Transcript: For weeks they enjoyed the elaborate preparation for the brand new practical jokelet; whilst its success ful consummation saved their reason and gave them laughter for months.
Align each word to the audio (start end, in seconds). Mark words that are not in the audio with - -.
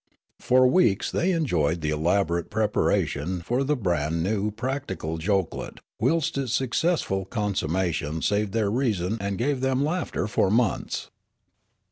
For 0.39 0.65
weeks 0.65 1.11
they 1.11 1.31
enjoyed 1.31 1.81
the 1.81 1.91
elaborate 1.91 2.49
preparation 2.49 3.39
for 3.43 3.63
the 3.63 3.75
brand 3.75 4.23
new 4.23 4.49
practical 4.49 5.19
jokelet; 5.19 5.79
whilst 5.99 6.39
its 6.39 6.53
success 6.55 7.03
ful 7.03 7.23
consummation 7.23 8.23
saved 8.23 8.51
their 8.51 8.71
reason 8.71 9.19
and 9.21 9.37
gave 9.37 9.61
them 9.61 9.83
laughter 9.85 10.25
for 10.25 10.49
months. 10.49 11.11